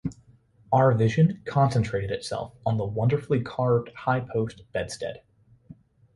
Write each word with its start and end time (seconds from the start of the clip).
Our 0.71 0.93
vision 0.93 1.43
concentrated 1.45 2.09
itself 2.09 2.55
on 2.65 2.77
the 2.79 2.85
wonderfully 2.87 3.43
carved 3.43 3.93
high 3.93 4.21
post 4.21 4.63
bedstead. 4.73 5.21